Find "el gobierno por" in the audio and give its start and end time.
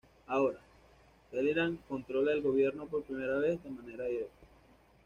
2.33-3.03